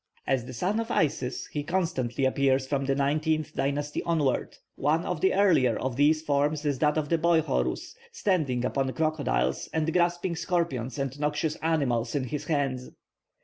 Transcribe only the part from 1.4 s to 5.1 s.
he constantly appears from the nineteenth dynasty onward. One